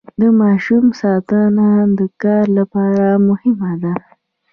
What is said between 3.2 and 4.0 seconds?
مهمه ده.